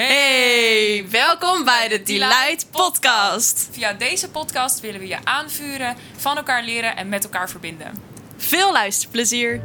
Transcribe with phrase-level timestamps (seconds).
[0.00, 3.68] Hey, welkom bij de Delight Podcast.
[3.70, 8.02] Via deze podcast willen we je aanvuren, van elkaar leren en met elkaar verbinden.
[8.36, 9.60] Veel luisterplezier.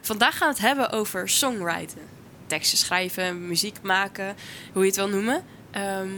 [0.00, 2.00] Vandaag gaan we het hebben over songwriten.
[2.46, 4.36] Teksten schrijven, muziek maken,
[4.72, 5.44] hoe je het wil noemen.
[5.70, 6.10] Ehm,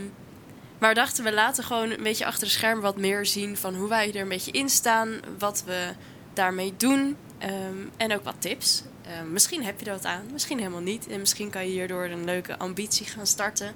[0.79, 3.89] maar dachten we laten gewoon een beetje achter de schermen wat meer zien van hoe
[3.89, 5.89] wij er een beetje in staan, wat we
[6.35, 8.83] daarmee doen ehm, en ook wat tips.
[9.07, 11.07] Ehm, misschien heb je er wat aan, misschien helemaal niet.
[11.09, 13.75] En misschien kan je hierdoor een leuke ambitie gaan starten.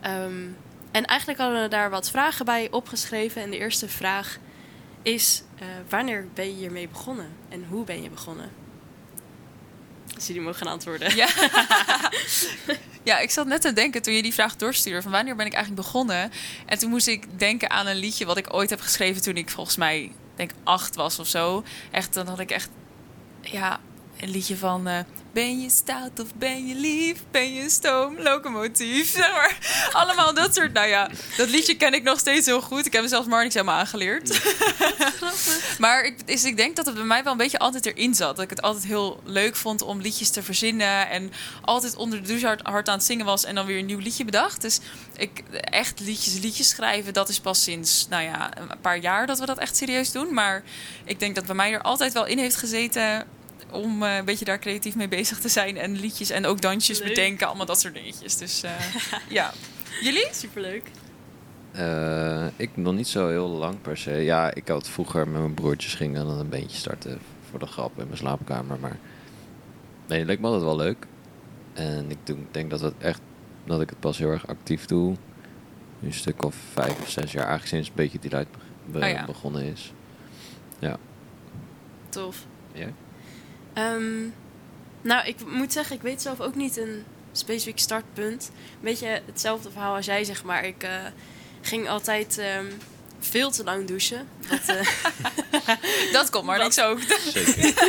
[0.00, 0.46] Ehm,
[0.90, 3.42] en eigenlijk hadden we daar wat vragen bij opgeschreven.
[3.42, 4.38] En de eerste vraag
[5.02, 8.50] is: eh, wanneer ben je hiermee begonnen en hoe ben je begonnen?
[10.14, 11.16] Dus jullie mogen gaan antwoorden.
[11.16, 11.28] Ja.
[13.10, 15.52] ja, ik zat net te denken toen je die vraag doorstuurde: van wanneer ben ik
[15.52, 16.32] eigenlijk begonnen?
[16.66, 19.50] En toen moest ik denken aan een liedje wat ik ooit heb geschreven toen ik
[19.50, 21.64] volgens mij denk acht was of zo.
[21.90, 22.68] Echt, dan had ik echt
[23.42, 23.80] ja,
[24.20, 24.98] een liedje van uh,
[25.32, 27.24] Ben je stout of ben je lief?
[27.30, 29.10] Ben je een stoomlocomotief?
[29.16, 29.58] Zeg maar.
[29.92, 30.72] Allemaal dat soort.
[30.72, 32.86] Nou ja, dat liedje ken ik nog steeds heel goed.
[32.86, 34.40] Ik heb hem zelfs Marnix helemaal aangeleerd.
[35.78, 38.36] maar ik, is, ik denk dat het bij mij wel een beetje altijd erin zat.
[38.36, 41.08] Dat ik het altijd heel leuk vond om liedjes te verzinnen.
[41.08, 43.44] En altijd onder de douche hard, hard aan het zingen was.
[43.44, 44.60] En dan weer een nieuw liedje bedacht.
[44.60, 44.80] Dus
[45.16, 49.38] ik, echt liedjes, liedjes schrijven, dat is pas sinds nou ja, een paar jaar dat
[49.38, 50.34] we dat echt serieus doen.
[50.34, 50.62] Maar
[51.04, 53.26] ik denk dat bij mij er altijd wel in heeft gezeten
[53.72, 55.76] om uh, een beetje daar creatief mee bezig te zijn.
[55.76, 57.08] En liedjes en ook dansjes Leuk.
[57.08, 58.36] bedenken, allemaal dat soort dingetjes.
[58.36, 58.70] Dus uh,
[59.28, 59.52] ja.
[60.00, 60.28] Jullie?
[60.32, 60.90] Superleuk.
[61.76, 64.12] Uh, ik nog niet zo heel lang per se.
[64.12, 67.18] Ja, ik had vroeger met mijn broertjes ging dan een beentje starten
[67.50, 68.78] voor de grap in mijn slaapkamer.
[68.78, 68.96] Maar
[70.06, 71.06] nee, het leek me altijd wel leuk.
[71.72, 73.20] En ik denk dat het echt
[73.64, 75.16] dat ik het pas heel erg actief doe.
[75.98, 78.98] Nu een stuk of vijf of zes jaar eigenlijk sinds een beetje die light be
[78.98, 79.24] oh ja.
[79.24, 79.92] begonnen is.
[80.78, 80.96] Ja.
[82.08, 82.46] Tof.
[82.72, 82.88] Ja?
[83.74, 84.34] Um,
[85.02, 88.50] nou, ik moet zeggen, ik weet zelf ook niet een specifiek startpunt.
[88.54, 90.64] Een beetje hetzelfde verhaal als jij, zeg maar.
[90.64, 90.90] Ik uh,
[91.60, 92.78] ging altijd um,
[93.20, 94.28] veel te lang douchen.
[94.48, 96.98] Wat, uh, dat komt maar niks ook.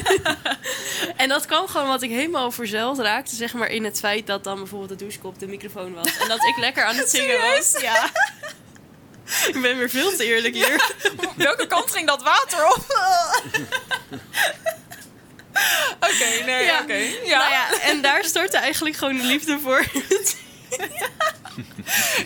[1.18, 4.44] en dat kwam gewoon wat ik helemaal verzeld raakte, zeg maar, in het feit dat
[4.44, 6.18] dan bijvoorbeeld de douchekop de microfoon was.
[6.18, 7.82] En dat ik lekker aan het zingen was.
[7.82, 8.12] Ja.
[9.48, 10.94] ik ben weer veel te eerlijk hier.
[11.36, 12.86] Welke kant ging dat water op?
[15.96, 16.66] Oké, okay, nee,
[17.26, 17.38] ja.
[17.38, 19.86] Nou ja, en daar stortte eigenlijk gewoon de liefde voor.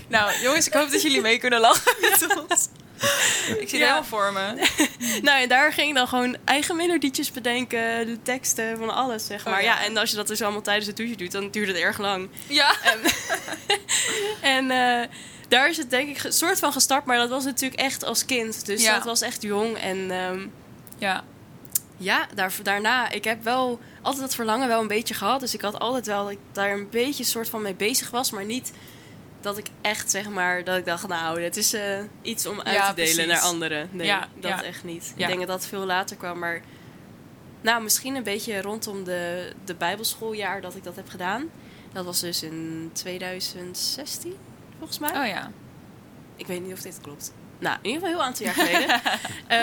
[0.07, 2.69] nou, jongens, ik hoop dat jullie mee kunnen lachen met ons.
[3.47, 4.67] Ik zie het helemaal voor me.
[5.27, 9.45] nou, en daar ging ik dan gewoon eigen melodietjes bedenken, de teksten, van alles, zeg
[9.45, 9.57] maar.
[9.57, 9.79] Oh, ja.
[9.79, 9.85] ja.
[9.85, 12.29] en als je dat dus allemaal tijdens het douche doet, dan duurt het erg lang.
[12.47, 12.75] Ja.
[12.83, 12.99] En,
[14.57, 15.07] en uh,
[15.47, 18.25] daar is het denk ik een soort van gestart, maar dat was natuurlijk echt als
[18.25, 18.65] kind.
[18.65, 18.95] Dus ja.
[18.95, 20.11] dat was echt jong en...
[20.11, 20.51] Um,
[20.97, 21.23] ja.
[21.97, 23.09] Ja, daar, daarna.
[23.09, 25.39] Ik heb wel altijd dat verlangen wel een beetje gehad.
[25.39, 28.31] Dus ik had altijd wel dat ik daar een beetje soort van mee bezig was.
[28.31, 28.71] Maar niet
[29.41, 32.75] dat ik echt zeg maar dat ik dacht, nou, dit is uh, iets om uit
[32.75, 33.31] ja, te delen precies.
[33.31, 33.89] naar anderen.
[33.91, 34.63] Nee, ja, dat ja.
[34.63, 35.13] echt niet.
[35.15, 35.21] Ja.
[35.21, 36.39] Ik denk dat dat veel later kwam.
[36.39, 36.61] Maar
[37.61, 41.49] nou, misschien een beetje rondom de, de Bijbelschooljaar dat ik dat heb gedaan.
[41.93, 44.35] Dat was dus in 2016,
[44.77, 45.09] volgens mij.
[45.09, 45.51] Oh ja.
[46.35, 47.33] Ik weet niet of dit klopt.
[47.59, 49.01] Nou, in ieder geval een heel aantal jaar geleden.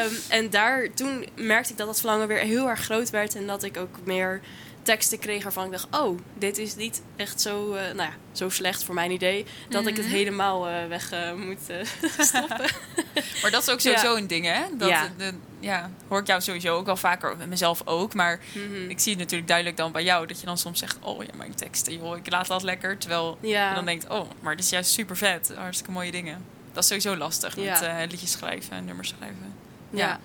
[0.05, 3.34] um, en daar, toen merkte ik dat dat verlangen weer heel erg groot werd.
[3.34, 4.41] En dat ik ook meer
[4.84, 5.87] teksten kreeg waarvan ik dacht...
[5.91, 9.47] oh, dit is niet echt zo, uh, nou ja, zo slecht voor mijn idee...
[9.69, 11.59] dat mm ik het helemaal uh, weg uh, moet
[12.28, 12.71] stoppen.
[13.43, 14.19] maar dat is ook sowieso ja.
[14.19, 14.62] een ding, hè?
[14.72, 15.09] Dat, ja.
[15.16, 18.15] De, ja, hoor ik jou sowieso ook wel vaker, met mezelf ook.
[18.15, 18.91] Maar mm -hmm.
[18.91, 20.26] ik zie het natuurlijk duidelijk dan bij jou...
[20.26, 22.99] dat je dan soms zegt, oh ja, mijn teksten, joh, ik laat dat lekker.
[22.99, 23.69] Terwijl ja.
[23.69, 25.53] je dan denkt, oh, maar dit is juist super vet.
[25.56, 26.44] Hartstikke mooie dingen.
[26.75, 29.55] Dat is sowieso lastig met uh, liedjes schrijven en nummers schrijven.
[29.91, 30.07] Ja.
[30.07, 30.21] Ja,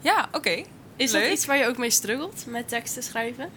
[0.00, 0.36] ja oké.
[0.36, 0.66] Okay.
[0.96, 1.22] Is Leuk.
[1.22, 3.50] dat iets waar je ook mee struggelt met teksten schrijven?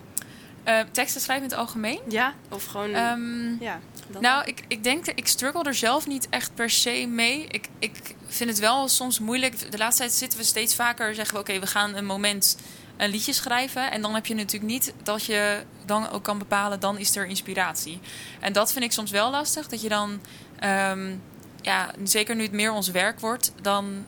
[0.68, 2.00] Uh, teksten schrijven in het algemeen?
[2.08, 2.96] Ja, of gewoon.
[2.96, 3.80] Um, ja,
[4.20, 7.46] nou, ik, ik denk dat ik struggle er zelf niet echt per se mee.
[7.48, 9.72] Ik, ik vind het wel soms moeilijk.
[9.72, 12.58] De laatste tijd zitten we steeds vaker, zeggen we oké, okay, we gaan een moment
[12.98, 13.92] een liedje schrijven.
[13.92, 17.26] En dan heb je natuurlijk niet dat je dan ook kan bepalen, dan is er
[17.26, 18.00] inspiratie.
[18.40, 19.68] En dat vind ik soms wel lastig.
[19.68, 20.22] Dat je dan.
[20.64, 21.22] Um,
[21.62, 24.06] ja, zeker nu het meer ons werk wordt, dan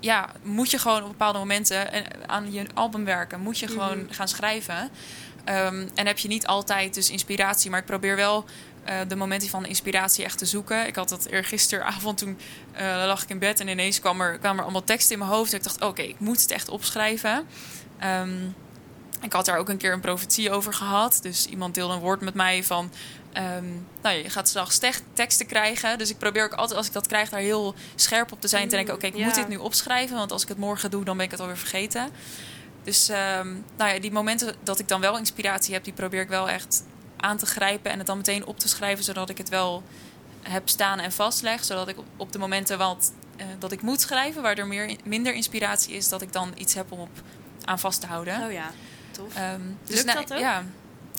[0.00, 1.88] ja, moet je gewoon op bepaalde momenten
[2.28, 3.40] aan je album werken.
[3.40, 4.12] Moet je gewoon Mhm.
[4.12, 4.90] gaan schrijven.
[5.48, 7.70] Um, en heb je niet altijd dus inspiratie.
[7.70, 8.44] Maar ik probeer wel
[8.88, 10.86] uh, de momenten van inspiratie echt te zoeken.
[10.86, 12.38] Ik had dat gisteravond, toen
[12.74, 15.30] uh, lag ik in bed en ineens kwam er, kwamen er allemaal teksten in mijn
[15.30, 15.52] hoofd.
[15.52, 17.46] En ik dacht, oké, okay, ik moet het echt opschrijven.
[18.04, 18.54] Um,
[19.22, 21.18] ik had daar ook een keer een profetie over gehad.
[21.22, 22.90] Dus iemand deelde een woord met mij van...
[23.38, 24.80] Um, nou, je gaat straks
[25.12, 25.98] teksten krijgen.
[25.98, 28.68] Dus ik probeer ook altijd, als ik dat krijg, daar heel scherp op te zijn.
[28.68, 29.28] Te denken, oké, okay, ik ja.
[29.28, 30.16] moet dit nu opschrijven.
[30.16, 32.10] Want als ik het morgen doe, dan ben ik het alweer vergeten.
[32.84, 36.28] Dus ehm, nou ja, die momenten dat ik dan wel inspiratie heb, die probeer ik
[36.28, 36.84] wel echt
[37.16, 39.82] aan te grijpen en het dan meteen op te schrijven, zodat ik het wel
[40.42, 41.64] heb staan en vastleg.
[41.64, 44.96] Zodat ik op- op de momenten wat, eh, dat ik moet schrijven, waar er meer,
[45.04, 47.22] minder inspiratie is, dat ik dan iets heb om op,
[47.64, 48.44] aan vast te houden.
[48.46, 48.70] Oh ja,
[49.10, 49.34] tof.
[49.34, 50.38] Ehm, Lukt dat ook?
[50.38, 50.64] Ja.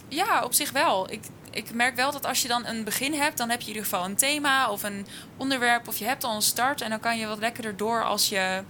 [0.07, 1.11] ja, op zich wel.
[1.11, 3.73] Ik, ik merk wel dat als je dan een begin hebt, dan heb je in
[3.73, 5.07] ieder geval een thema of een
[5.37, 8.29] onderwerp of je hebt al een start en dan kan je wat lekkerder door als
[8.29, 8.63] je,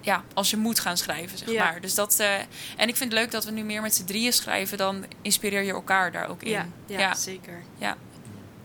[0.00, 1.64] ja, als je moet gaan schrijven, zeg Ja.
[1.64, 1.80] maar.
[1.80, 2.34] Dus dat, eh,
[2.76, 5.62] en ik vind het leuk dat we nu meer met z'n drieën schrijven, dan inspireer
[5.62, 6.50] je elkaar daar ook in.
[6.50, 7.14] ja, ja, ja.
[7.14, 7.62] zeker.
[7.78, 7.96] Ja.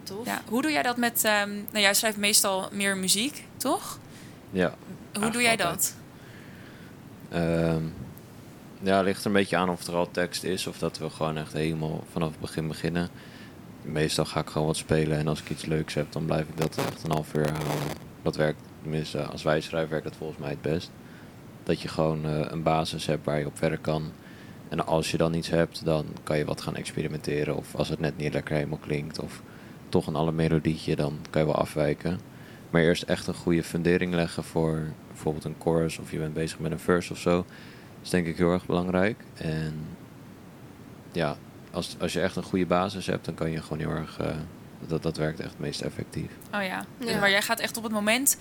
[0.03, 0.25] Tof.
[0.25, 0.41] Ja.
[0.47, 3.99] Hoe doe jij dat met, ehm, nou jij schrijft meestal meer muziek, toch?
[4.51, 4.73] Ja.
[5.19, 5.67] Hoe doe jij altijd.
[5.69, 5.93] dat?
[7.41, 7.83] Ehm,
[8.81, 11.09] ja, het ligt er een beetje aan of er al tekst is of dat we
[11.09, 13.09] gewoon echt helemaal vanaf het begin beginnen.
[13.81, 16.57] Meestal ga ik gewoon wat spelen en als ik iets leuks heb, dan blijf ik
[16.57, 17.73] dat echt een half uur houden.
[18.21, 20.91] Dat werkt, tenminste als wij schrijven, werkt dat volgens mij het best.
[21.63, 24.11] Dat je gewoon eh, een basis hebt waar je op verder kan.
[24.69, 27.55] En als je dan iets hebt, dan kan je wat gaan experimenteren.
[27.55, 29.41] Of als het net niet lekker helemaal klinkt, of
[29.89, 32.19] toch een alle melodietje, dan kan je wel afwijken.
[32.69, 36.59] Maar eerst echt een goede fundering leggen voor bijvoorbeeld een chorus of je bent bezig
[36.59, 37.45] met een verse of zo.
[38.07, 39.23] Dat is denk ik heel erg belangrijk.
[39.37, 39.87] En
[41.11, 41.37] ja,
[41.71, 44.19] als, als je echt een goede basis hebt, dan kan je gewoon heel erg.
[44.19, 44.35] eh,
[44.87, 46.31] dat, dat werkt echt het meest effectief.
[46.53, 46.85] Oh ja.
[46.99, 47.19] Ja.
[47.19, 48.37] Maar jij gaat echt op het moment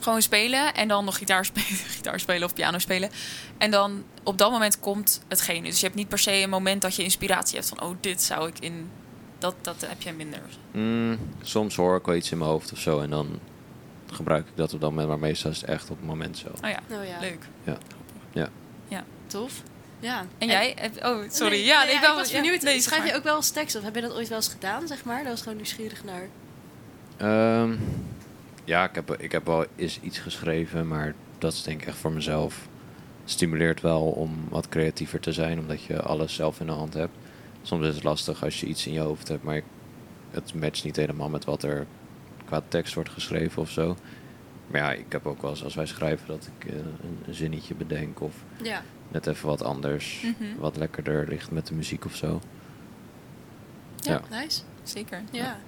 [0.00, 1.66] gewoon spelen en dan nog gitaar spelen,
[1.96, 3.10] gitaar spelen of piano spelen.
[3.58, 5.62] En dan op dat moment komt hetgene.
[5.62, 8.22] Dus je hebt niet per se een moment dat je inspiratie hebt van, oh, dit
[8.22, 8.90] zou ik in.
[9.38, 10.42] Dat, dat heb je minder.
[10.70, 13.38] Mm, soms hoor ik wel iets in mijn hoofd of zo en dan
[14.12, 15.08] gebruik ik dat op dat moment.
[15.08, 16.48] Maar meestal is het echt op het moment zo.
[16.48, 17.46] Oh ja, Oh ja, leuk.
[19.32, 19.62] Tof.
[20.00, 20.26] Ja.
[20.38, 20.76] En jij?
[21.02, 21.52] Oh, sorry.
[21.56, 22.62] Nee, ja, nee, ik wel- was ja, benieuwd.
[22.62, 24.48] nee, zeg Schrijf je ook wel eens tekst of heb je dat ooit wel eens
[24.48, 25.18] gedaan, zeg maar?
[25.22, 26.28] Dat was gewoon nieuwsgierig naar.
[27.16, 27.74] Ehm,
[28.64, 31.96] ja, ik heb, ik heb wel eens iets geschreven, maar dat is denk ik echt
[31.96, 32.68] voor mezelf.
[33.22, 36.94] Het stimuleert wel om wat creatiever te zijn, omdat je alles zelf in de hand
[36.94, 37.16] hebt.
[37.62, 39.62] Soms is het lastig als je iets in je hoofd hebt, maar
[40.30, 41.86] het matcht niet helemaal met wat er
[42.44, 43.96] qua tekst wordt geschreven of zo.
[44.72, 47.34] Maar ja, ik heb ook wel eens als wij schrijven dat ik eh, een, een
[47.34, 48.82] zinnetje bedenk of Ja.
[49.08, 50.56] net even wat anders, Mhm.
[50.58, 52.40] wat lekkerder ligt met de muziek of zo.
[53.96, 54.38] Ja, Ja.
[54.40, 54.60] nice.
[54.82, 55.22] Zeker.
[55.30, 55.58] Ja.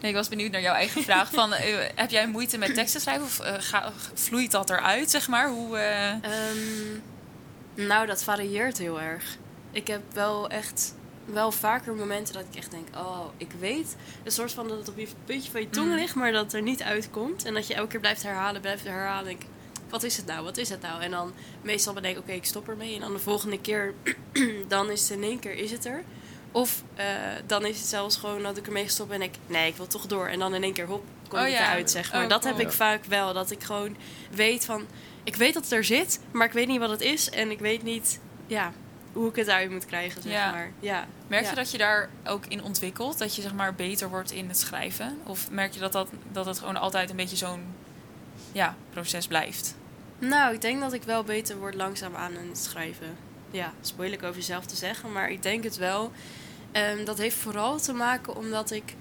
[0.00, 1.30] Nee, ik was benieuwd naar jouw eigen vraag.
[1.32, 5.28] Van, eh, heb jij moeite met teksten schrijven of eh, ga- vloeit dat eruit, zeg
[5.28, 5.48] maar?
[5.48, 9.36] Hoe, eh, Ehm, nou, dat varieert heel erg.
[9.70, 10.94] Ik heb wel echt
[11.24, 14.88] wel vaker momenten dat ik echt denk, oh, ik weet een soort van dat het
[14.88, 15.94] op je puntje van je tong Mm.
[15.94, 17.44] ligt, maar dat het er niet uitkomt.
[17.44, 19.30] En dat je elke keer blijft herhalen, blijft herhalen.
[19.30, 19.46] En ik,
[19.88, 20.44] wat is het nou?
[20.44, 21.02] Wat is het nou?
[21.02, 21.32] En dan
[21.62, 22.94] meestal bedenk ik, oké, ik stop ermee.
[22.94, 23.94] En dan de volgende keer,
[24.68, 26.02] dan is het in één keer, is het er.
[26.52, 27.06] Of eh,
[27.46, 30.06] dan is het zelfs gewoon dat ik ermee stop en ik, nee, ik wil toch
[30.06, 30.26] door.
[30.26, 31.60] En dan in één keer, hop, kom Oh ik ja.
[31.62, 32.22] eruit, zeg maar.
[32.22, 32.66] Oh, dat heb cool.
[32.66, 33.32] ik vaak wel.
[33.32, 33.96] Dat ik gewoon
[34.30, 34.86] weet van,
[35.24, 37.30] ik weet dat het er zit, maar ik weet niet wat het is.
[37.30, 38.72] En ik weet niet, ja,
[39.12, 40.50] hoe ik het uit moet krijgen, zeg Ja.
[40.50, 40.70] maar.
[40.80, 41.06] Ja.
[41.26, 43.18] merk je dat je daar ook in ontwikkelt?
[43.18, 45.18] Dat je zeg maar beter wordt in het schrijven?
[45.26, 47.62] Of merk je dat, dat, dat het gewoon altijd een beetje zo'n
[48.52, 49.74] ja, proces blijft?
[50.18, 53.16] Nou, ik denk dat ik wel beter word langzaam aan het schrijven.
[53.50, 56.12] Ja, het is moeilijk over jezelf te zeggen, maar ik denk het wel.
[56.72, 58.94] Ehm, dat heeft vooral te maken omdat ik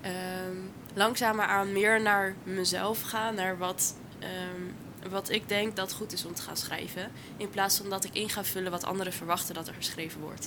[0.00, 0.56] ehm,
[0.94, 4.62] langzamer aan meer naar mezelf ga, naar wat, ehm,
[5.08, 7.10] wat ik denk dat goed is om te gaan schrijven.
[7.36, 10.46] In plaats van dat ik in ga vullen wat anderen verwachten dat er geschreven wordt.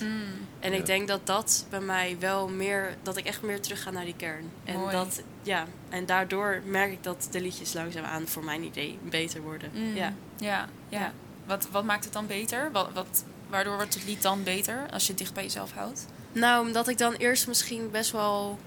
[0.60, 0.76] En Ja.
[0.78, 4.04] ik denk dat dat bij mij wel meer, dat ik echt meer terug ga naar
[4.04, 4.50] die kern.
[4.64, 4.92] En, Mooi.
[4.92, 9.42] dat, ja, en daardoor merk ik dat de liedjes langzaam aan voor mijn idee beter
[9.42, 9.70] worden.
[9.74, 9.94] Mm.
[9.94, 10.12] Ja.
[10.38, 10.98] ja, ja.
[10.98, 11.12] Ja.
[11.46, 12.72] Wat, wat maakt het dan beter?
[12.72, 16.06] Wat, wat, waardoor wordt het lied dan beter als je het dicht bij jezelf houdt?
[16.32, 18.58] Nou, omdat ik dan eerst misschien best wel,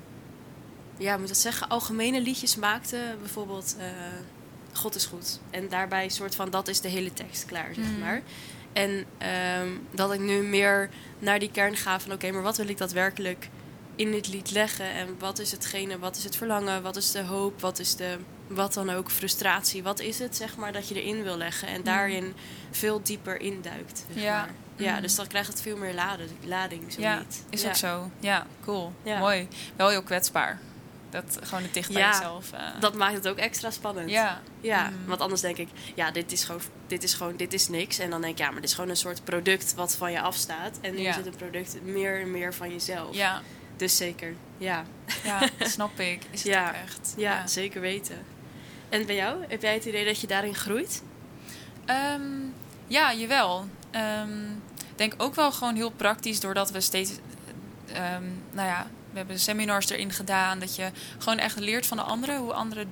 [0.97, 3.15] ja, moet ik dat zeggen, algemene liedjes maakte.
[3.19, 3.85] Bijvoorbeeld, eh,
[4.77, 5.39] God is goed.
[5.49, 7.99] En daarbij soort van, dat is de hele tekst klaar, zeg Mm.
[7.99, 8.21] maar.
[8.73, 12.67] En ehm, dat ik nu meer naar die kern ga van, oké, maar wat wil
[12.67, 13.49] ik daadwerkelijk
[13.95, 14.91] in dit lied leggen?
[14.91, 18.17] En wat is hetgene, wat is het verlangen, wat is de hoop, wat is de,
[18.47, 19.83] wat dan ook, frustratie?
[19.83, 21.67] Wat is het, zeg maar, dat je erin wil leggen?
[21.67, 22.33] En daarin
[22.71, 24.39] veel dieper induikt, zeg Ja.
[24.39, 24.49] maar.
[24.75, 25.01] Ja, Mm.
[25.01, 27.43] dus dan krijgt het veel meer lading, lading zo ja, niet.
[27.49, 27.67] is ja.
[27.67, 28.11] ook zo.
[28.19, 28.93] Ja, cool.
[29.03, 29.19] Ja.
[29.19, 29.47] Mooi.
[29.75, 30.59] Wel heel kwetsbaar.
[31.09, 32.51] Dat gewoon het dicht bij Ja, jezelf.
[32.51, 34.09] eh, Dat maakt het ook extra spannend.
[34.09, 34.41] ja.
[34.61, 35.05] Ja, Mm.
[35.05, 37.99] want anders denk ik, ja, dit is, gewoon, dit is gewoon, dit is niks.
[37.99, 40.21] En dan denk ik, ja, maar dit is gewoon een soort product wat van je
[40.21, 40.77] afstaat.
[40.81, 41.09] En nu Ja.
[41.09, 43.15] is het een product meer en meer van jezelf.
[43.15, 43.41] Ja,
[43.77, 44.83] Dus zeker, ja.
[45.23, 45.39] ja,
[45.75, 46.21] snap ik.
[46.31, 46.73] Is het Ja.
[46.73, 47.13] echt.
[47.17, 47.47] ja.
[47.47, 48.17] zeker weten.
[48.89, 51.03] En bij jou, heb jij het idee dat je daarin groeit?
[51.85, 52.21] Ehm,
[52.87, 53.67] ja, jawel.
[53.91, 54.45] Ehm,
[54.77, 57.11] Ik denk ook wel gewoon heel praktisch, doordat we steeds...
[57.93, 58.87] ehm, nou ja,
[59.17, 60.59] we hebben seminars erin gedaan.
[60.59, 62.37] Dat je gewoon echt leert van de anderen.
[62.39, 62.87] Hoe anderen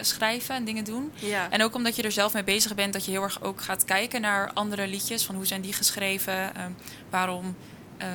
[0.00, 1.12] schrijven en dingen doen.
[1.14, 1.50] Ja.
[1.50, 3.84] En ook omdat je er zelf mee bezig bent, dat je heel erg ook gaat
[3.84, 5.24] kijken naar andere liedjes.
[5.24, 6.54] Van hoe zijn die geschreven?
[6.56, 6.70] Ehm,
[7.10, 7.56] waarom
[7.98, 8.10] ehm,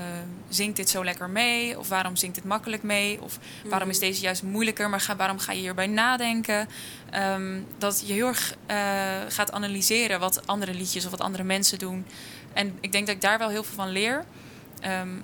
[0.50, 1.79] zingt dit zo lekker mee?
[1.79, 3.22] Of waarom zingt dit makkelijk mee?
[3.22, 4.05] Of waarom is Mhm.
[4.05, 4.89] deze juist moeilijker?
[4.89, 6.67] Maar ga, waarom ga je hierbij nadenken?
[7.10, 8.77] Ehm, dat je heel erg eh,
[9.29, 12.05] gaat analyseren wat andere liedjes of wat andere mensen doen.
[12.53, 14.25] En ik denk dat ik daar wel heel veel van leer.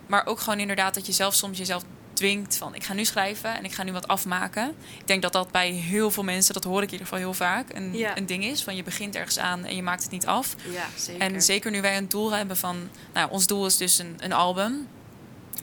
[0.07, 1.83] Maar ook gewoon inderdaad dat je zelf soms jezelf
[2.19, 4.67] dwingt van ik ga nu schrijven en ik ga nu wat afmaken.
[4.99, 7.33] Ik denk dat dat bij heel veel mensen, dat hoor ik in ieder geval heel
[7.33, 8.17] vaak, een, Ja.
[8.17, 8.63] een ding is.
[8.63, 10.55] Van je begint ergens aan en je maakt het niet af.
[10.71, 11.21] ja, zeker.
[11.21, 14.33] En zeker nu wij een doel hebben van, nou, ons doel is dus een, een
[14.33, 14.87] album.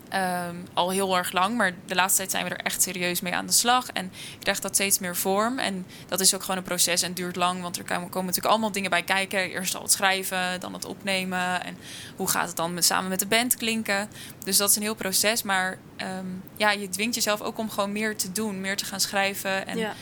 [0.08, 3.34] Ehm, al heel erg lang, maar de laatste tijd zijn we er echt serieus mee
[3.34, 3.88] aan de slag.
[3.88, 5.58] En krijgt dat steeds meer vorm.
[5.58, 8.52] En dat is ook gewoon een proces en duurt lang, want er komen komen natuurlijk
[8.52, 9.50] allemaal dingen bij kijken.
[9.50, 11.64] Eerst al het schrijven, dan het opnemen.
[11.64, 11.76] En
[12.16, 14.08] hoe gaat het dan met, samen met de band klinken?
[14.44, 15.42] Dus dat is een heel proces.
[15.42, 16.26] Maar ehm,
[16.56, 19.66] ja, je dwingt jezelf ook om gewoon meer te doen, meer te gaan schrijven.
[19.66, 19.94] En ja.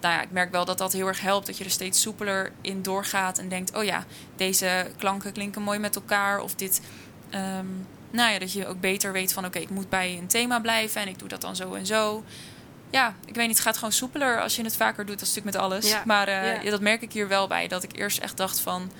[0.00, 1.46] nou ja, ik merk wel dat dat heel erg helpt.
[1.46, 4.04] Dat je er steeds soepeler in doorgaat en denkt: oh ja,
[4.36, 6.40] deze klanken klinken mooi met elkaar.
[6.40, 6.80] Of dit.
[7.30, 7.66] ehm,
[8.14, 11.00] nou ja, dat je ook beter weet van: oké, ik moet bij een thema blijven
[11.00, 12.24] en ik doe dat dan zo en zo.
[12.90, 15.18] Ja, ik weet niet, het gaat gewoon soepeler als je het vaker doet.
[15.18, 15.90] Dat is natuurlijk met alles.
[15.90, 16.70] Ja, Maar eh, ja.
[16.70, 17.68] dat merk ik hier wel bij.
[17.68, 18.92] Dat ik eerst echt dacht van.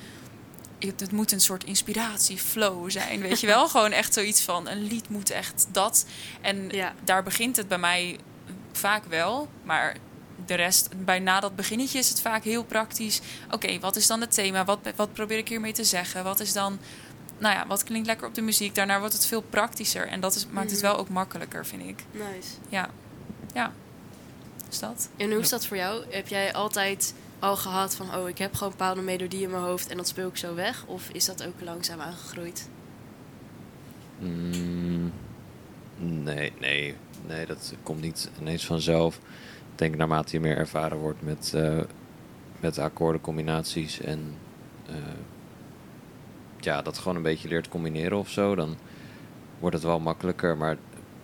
[0.78, 3.68] Het moet een soort inspiratieflow zijn, weet je wel?
[3.68, 6.06] Gewoon echt zoiets van, een lied moet echt dat.
[6.40, 6.92] En Ja.
[7.04, 8.18] daar begint het bij mij
[8.72, 9.48] vaak wel.
[9.62, 9.96] Maar
[10.46, 13.20] de rest, bij na dat beginnetje is het vaak heel praktisch.
[13.50, 14.64] Oké, wat is dan het thema?
[14.64, 16.24] Wat, wat probeer ik hiermee te zeggen?
[16.24, 16.78] Wat is dan,
[17.44, 18.74] nou ja, wat klinkt lekker op de muziek?
[18.74, 20.08] Daarna wordt het veel praktischer.
[20.08, 20.88] En dat is, maakt het Mhm.
[20.90, 22.04] wel ook makkelijker, vind ik.
[22.10, 22.48] Nice.
[22.68, 22.88] Ja,
[23.54, 23.72] ja.
[24.70, 25.08] Is dat?
[25.16, 26.04] En hoe is dat voor jou?
[26.10, 29.62] Heb jij altijd al gehad van, oh, ik heb gewoon een bepaalde melodie in mijn
[29.62, 30.84] hoofd en dat speel ik zo weg?
[30.86, 32.68] Of is dat ook langzaam aangegroeid?
[34.18, 35.12] Mm,
[35.96, 36.94] nee, nee,
[37.26, 39.14] nee, dat komt niet ineens vanzelf.
[39.72, 41.78] Ik denk naarmate je meer ervaren wordt met, eh
[42.60, 44.34] met akkoordencombinaties en
[44.86, 44.94] eh,
[46.64, 48.76] ja, dat gewoon een beetje leert combineren of zo, dan
[49.58, 50.56] wordt het wel makkelijker.
[50.56, 50.76] Maar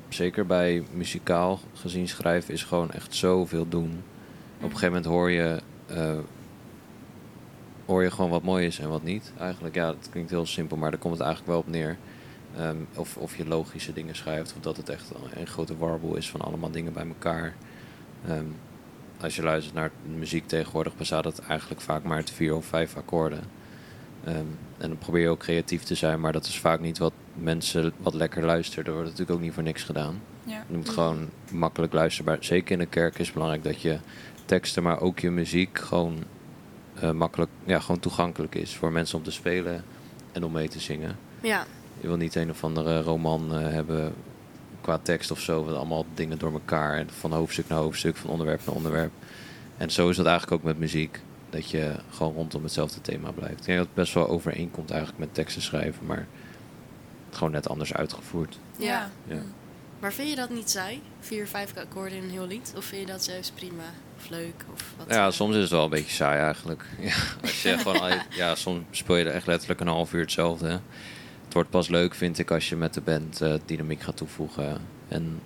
[0.09, 4.03] zeker bij muzikaal gezien schrijven is gewoon echt zoveel doen.
[4.57, 6.19] Op een gegeven moment hoor je, eh,
[7.87, 9.33] hoor je gewoon wat mooi is en wat niet.
[9.39, 11.97] Eigenlijk, ja, het klinkt heel simpel, maar daar komt het eigenlijk wel op neer.
[12.57, 16.31] Ehm, of, of je logische dingen schrijft, of dat het echt een, grote warboel is
[16.31, 17.55] van allemaal dingen bij elkaar.
[18.27, 18.45] Ehm,
[19.21, 22.97] als je luistert naar muziek tegenwoordig, bestaat het eigenlijk vaak maar uit vier of vijf
[22.97, 23.60] akkoorden.
[24.25, 24.37] Ehm,
[24.79, 27.93] en dan probeer je ook creatief te zijn, maar dat is vaak niet wat mensen
[27.99, 28.85] wat lekker luisteren.
[28.85, 30.21] Er wordt natuurlijk ook niet voor niks gedaan.
[30.45, 30.65] Ja.
[30.69, 32.37] Je moet gewoon makkelijk luisterbaar.
[32.41, 33.99] Zeker in de kerk is het belangrijk dat je
[34.45, 36.25] teksten, maar ook je muziek gewoon
[36.95, 39.85] eh, makkelijk, ja, gewoon toegankelijk is voor mensen om te spelen
[40.33, 41.19] en om mee te zingen.
[41.41, 41.67] Ja,
[42.01, 44.15] Je wil niet een of andere roman eh, hebben
[44.81, 48.61] qua tekst of zo, met allemaal dingen door elkaar, van hoofdstuk naar hoofdstuk, van onderwerp
[48.67, 49.13] naar onderwerp.
[49.77, 51.21] En zo is dat eigenlijk ook met muziek,
[51.51, 53.59] dat je gewoon rondom hetzelfde thema blijft.
[53.61, 56.27] Ik denk dat het best wel overeenkomt eigenlijk met teksten schrijven, maar
[57.31, 58.59] gewoon net anders uitgevoerd.
[58.79, 59.11] Ja.
[59.27, 59.43] Ja.
[60.01, 61.03] maar vind je dat niet saai?
[61.21, 62.73] Vier, vijf akkoorden in een heel lied?
[62.77, 63.85] Of vind je dat juist prima?
[64.17, 64.65] Of leuk?
[64.73, 66.85] Of wat, Ja, soms is het wel een beetje saai eigenlijk.
[67.01, 70.21] Ja, als je gewoon al, ja, soms speel je er echt letterlijk een half uur
[70.21, 70.81] hetzelfde.
[71.45, 74.81] Het wordt pas leuk, vind ik, als je met de band eh, dynamiek gaat toevoegen.
[75.09, 75.41] En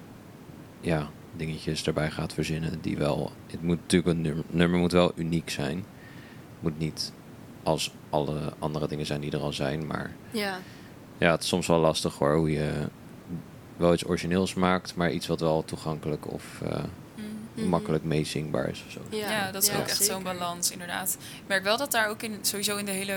[0.80, 3.32] ja, dingetjes erbij gaat verzinnen die wel...
[3.46, 5.84] Het moet natuurlijk een nummer, nummer moet wel uniek zijn.
[6.64, 7.12] Het moet niet
[7.62, 9.87] als alle andere dingen zijn die er al zijn.
[9.87, 10.59] Maar Ja,
[11.18, 12.71] ja, het is soms wel lastig hoor, hoe je
[13.76, 16.83] wel iets origineels maakt, maar iets wat wel toegankelijk of eh,
[17.54, 17.68] Mhm.
[17.68, 19.00] makkelijk meezingbaar is of zo.
[19.11, 21.16] ja, Ja, dat is ja, ook echt zo'n balans, inderdaad.
[21.21, 23.16] Ik merk wel dat daar ook in, sowieso in de hele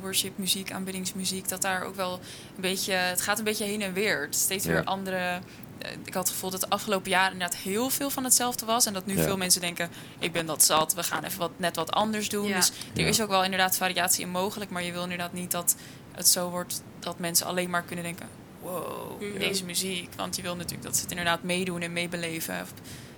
[0.00, 2.12] worship muziek, aanbiddingsmuziek, dat daar ook wel
[2.54, 4.20] een beetje, het gaat een beetje heen en weer.
[4.20, 4.70] Het is steeds Ja.
[4.72, 5.38] weer andere.
[5.78, 8.86] Eh, Ik had het gevoel dat de afgelopen jaren inderdaad heel veel van hetzelfde was.
[8.86, 9.22] En dat nu Ja.
[9.22, 12.46] veel mensen denken, ik ben dat zat, we gaan even wat, net wat anders doen.
[12.48, 12.56] Ja.
[12.56, 13.06] Dus er Ja.
[13.06, 14.70] is ook wel inderdaad variatie in mogelijk.
[14.70, 15.76] Maar je wil inderdaad niet dat
[16.12, 18.28] het zo wordt dat mensen alleen maar kunnen denken,
[18.62, 19.38] wow, Mhm.
[19.38, 20.14] deze muziek.
[20.16, 22.60] Want je wil natuurlijk dat ze het inderdaad meedoen en meebeleven.
[22.62, 22.72] Of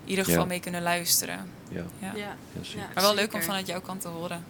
[0.05, 0.47] in ieder geval Ja.
[0.47, 1.51] mee kunnen luisteren.
[1.69, 2.13] Ja, Ja.
[2.15, 2.17] Ja.
[2.17, 2.79] ja, zeker.
[2.81, 2.89] Ja.
[2.95, 4.45] Maar wel leuk om vanuit jouw kant te horen.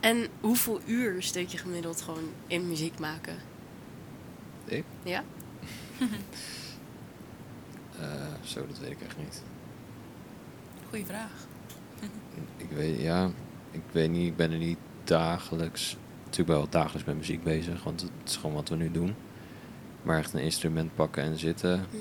[0.00, 3.36] En hoeveel uur steek je gemiddeld gewoon in muziek maken?
[4.64, 4.84] Ik?
[5.02, 5.24] Ja?
[8.00, 8.06] Eh,
[8.42, 9.42] zo, dat weet ik echt niet.
[10.88, 11.30] Goeie vraag.
[12.56, 13.30] Ik weet, ja,
[13.70, 18.00] ik weet niet, ik ben er niet dagelijks, natuurlijk wel dagelijks met muziek bezig, want
[18.00, 19.14] het is gewoon wat we nu doen.
[20.02, 21.98] Maar echt een instrument pakken en zitten, Mhm.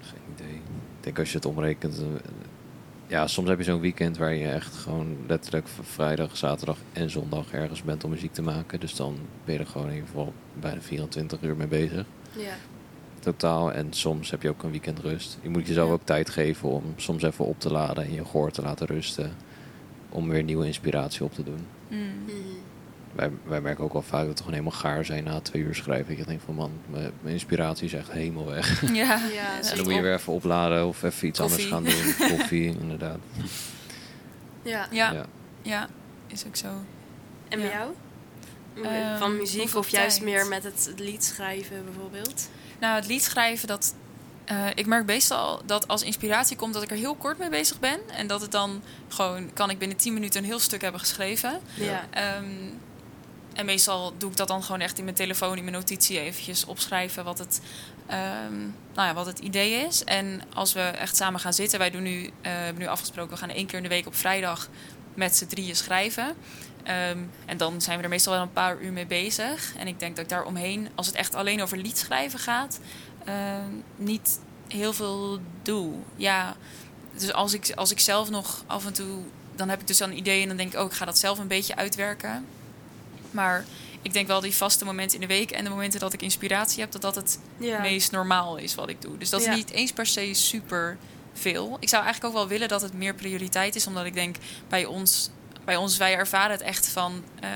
[0.00, 0.54] geen idee.
[0.54, 2.04] Ik denk als je het omrekent, eh,
[3.10, 7.52] ja, soms heb je zo'n weekend waar je echt gewoon letterlijk vrijdag, zaterdag en zondag
[7.52, 8.80] ergens bent om muziek te maken.
[8.80, 12.04] Dus dan ben je er gewoon in ieder geval bijna 24 uur mee bezig.
[12.36, 12.52] Ja.
[13.18, 13.72] totaal.
[13.72, 15.38] En soms heb je ook een weekend rust.
[15.42, 15.94] Je moet jezelf Ja.
[15.94, 19.32] ook tijd geven om soms even op te laden en je gehoor te laten rusten.
[20.08, 21.66] Om weer nieuwe inspiratie op te doen.
[21.88, 22.12] Mm.
[23.12, 25.74] Wij, wij merken ook al vaak dat we gewoon helemaal gaar zijn na twee uur
[25.74, 26.18] schrijven.
[26.18, 28.92] Ik denk van man, mijn mijn inspiratie is echt helemaal weg.
[28.92, 31.74] Ja, Ja, En dan moet je weer even opladen of even iets Koffie.
[31.74, 32.28] anders gaan doen.
[32.38, 33.18] Koffie, inderdaad.
[34.62, 34.86] Ja.
[34.90, 35.24] ja, Ja.
[35.62, 35.88] ja,
[36.26, 36.68] is ook zo.
[37.48, 37.72] En bij Ja.
[37.78, 37.90] jou?
[38.86, 40.28] Ehm, Van muziek of juist tijd?
[40.30, 42.48] meer met het lied schrijven bijvoorbeeld?
[42.80, 43.94] Nou, het lied schrijven, dat,
[44.44, 47.80] eh, ik merk meestal dat als inspiratie komt dat ik er heel kort mee bezig
[47.80, 47.98] ben.
[48.16, 51.60] En dat het dan gewoon, kan ik binnen 10 minuten een heel stuk hebben geschreven.
[51.74, 52.04] Ja.
[52.10, 52.44] Ehm,
[53.60, 56.64] en meestal doe ik dat dan gewoon echt in mijn telefoon, in mijn notitie eventjes
[56.64, 57.60] opschrijven wat het,
[58.06, 58.58] ehm,
[58.94, 60.04] nou ja, wat het idee is.
[60.04, 63.38] En als we echt samen gaan zitten, wij doen nu, eh, hebben nu afgesproken, we
[63.38, 64.68] gaan één keer in de week op vrijdag
[65.14, 66.34] met z'n drieën schrijven.
[66.82, 69.74] Ehm, en dan zijn we er meestal wel een paar uur mee bezig.
[69.76, 72.80] En ik denk dat ik daar omheen, als het echt alleen over lied schrijven gaat,
[73.24, 75.94] ehm, niet heel veel doe.
[76.16, 76.56] Ja,
[77.14, 79.22] dus als ik, als ik zelf nog af en toe,
[79.56, 81.38] dan heb ik dus dan ideeën en dan denk ik, oh, ik ga dat zelf
[81.38, 82.46] een beetje uitwerken.
[83.30, 83.64] Maar
[84.02, 86.80] ik denk wel die vaste momenten in de week en de momenten dat ik inspiratie
[86.80, 87.80] heb, dat dat het Ja.
[87.80, 89.18] meest normaal is wat ik doe.
[89.18, 89.50] Dus dat Ja.
[89.50, 90.96] is niet eens per se super
[91.32, 91.76] veel.
[91.80, 94.36] Ik zou eigenlijk ook wel willen dat het meer prioriteit is, omdat ik denk
[94.68, 95.30] bij ons,
[95.64, 97.48] bij ons wij ervaren het echt van, eh,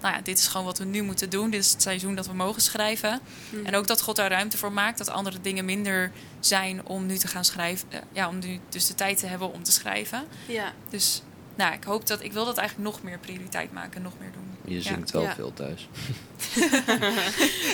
[0.00, 1.50] nou ja, dit is gewoon wat we nu moeten doen.
[1.50, 3.20] Dit is het seizoen dat we mogen schrijven.
[3.50, 3.66] Mhm.
[3.66, 7.16] En ook dat God daar ruimte voor maakt, dat andere dingen minder zijn om nu
[7.18, 7.88] te gaan schrijven.
[7.92, 10.24] eh, ja, om nu dus de tijd te hebben om te schrijven.
[10.46, 10.72] Ja.
[10.90, 11.22] Dus
[11.54, 14.50] nou, ik hoop dat ik wil dat eigenlijk nog meer prioriteit maken, nog meer doen.
[14.64, 14.80] Je Ja.
[14.82, 15.34] zingt wel Ja.
[15.34, 15.88] veel thuis.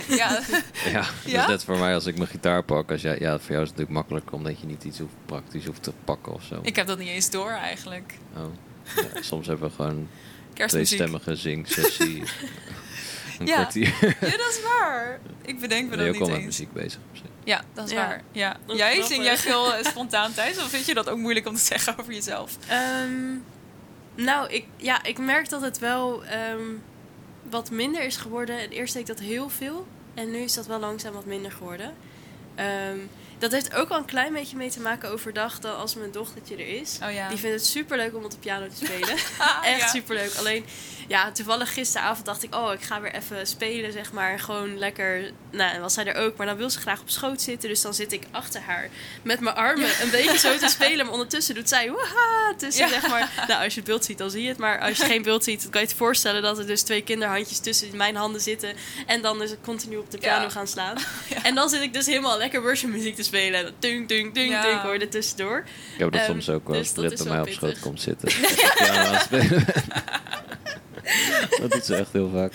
[0.09, 0.41] Ja,
[0.85, 1.43] Ja, dat Ja?
[1.43, 2.91] is net voor mij als ik mijn gitaar pak.
[2.91, 5.65] Als jij, ja, voor jou is het natuurlijk makkelijker omdat je niet iets hoeft, praktisch
[5.67, 6.59] hoeft te pakken of zo.
[6.63, 8.15] ik heb dat niet eens door eigenlijk.
[8.37, 8.43] Oh.
[8.97, 10.09] Ja, soms hebben we gewoon
[10.55, 10.87] Kerstmuziek.
[10.99, 12.23] tweestemmige zing-sessie.
[13.39, 13.55] een Ja.
[13.55, 13.95] kwartier.
[14.01, 15.21] Ja, dat is waar.
[15.45, 16.45] Ik bedenk me Ben je dat ook niet met eens.
[16.59, 17.01] muziek bezig?
[17.11, 17.27] op zich?
[17.45, 18.07] Ja, dat is Ja.
[18.07, 18.23] waar.
[18.33, 18.57] Ja.
[18.67, 20.57] Dat Jij zing jij veel eh, spontaan thuis?
[20.59, 22.57] Of vind je dat ook moeilijk om te zeggen over jezelf?
[22.69, 23.11] Ehm,
[24.25, 26.75] nou, ik, ja, ik merk dat het wel ehm,
[27.43, 28.59] wat minder is geworden.
[28.59, 29.87] En Eerst deed ik dat heel veel.
[30.15, 31.95] En nu is dat wel langzaam wat minder geworden.
[32.55, 32.99] Ehm,
[33.39, 36.55] dat heeft ook wel een klein beetje mee te maken overdag dan als mijn dochtertje
[36.55, 36.99] er is.
[37.03, 37.29] Oh ja.
[37.29, 39.17] Die vindt het super leuk om op de piano te spelen.
[39.75, 39.87] Echt ja.
[39.87, 40.35] super leuk.
[40.35, 40.65] Alleen,
[41.09, 44.39] ja, toevallig gisteravond dacht ik, oh, ik ga weer even spelen, zeg maar.
[44.41, 45.31] Gewoon lekker.
[45.51, 47.69] Nou, en was zij er ook, maar dan wil ze graag op schoot zitten.
[47.69, 48.89] Dus dan zit ik achter haar
[49.23, 51.05] met mijn armen een beetje zo te spelen.
[51.05, 53.01] Maar ondertussen doet zij, waha, tussen, Ja.
[53.01, 53.45] zeg maar.
[53.49, 54.59] Nou, als je het beeld ziet, dan zie je het.
[54.59, 57.03] Maar als je geen beeld ziet, dan kan je je voorstellen dat er dus twee
[57.03, 58.73] kinderhandjes tussen mijn handen zitten.
[59.07, 60.49] En dan dus continu op de piano Ja.
[60.51, 60.97] gaan slaan.
[61.43, 63.67] En dan zit ik dus helemaal lekker worshipmuziek te spelen.
[63.67, 64.63] En dunk, dunk, dunk, Ja.
[64.63, 65.59] dunk, hoor je er tussendoor.
[65.93, 66.79] Ik heb dat Ehm, soms ook wel.
[66.79, 68.29] dus dat Britt is bij wel mij op schoot komt zitten.
[68.87, 69.27] ja.
[71.61, 72.53] dat doet ze echt heel vaak.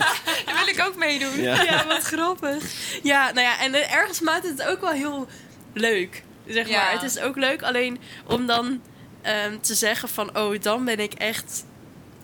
[0.46, 1.40] Daar wil ik ook meedoen.
[1.40, 1.62] Ja.
[1.62, 2.64] Ja, wat grappig.
[3.02, 5.28] Ja, nou ja, en ergens maakt het ook wel heel
[5.74, 6.22] leuk.
[6.46, 6.82] Zeg Ja.
[6.82, 6.92] maar.
[6.92, 8.82] Het is ook leuk alleen om dan
[9.22, 10.38] ehm, te zeggen van...
[10.38, 11.64] Oh, dan ben ik echt